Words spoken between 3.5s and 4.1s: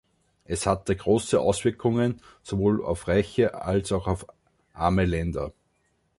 als auch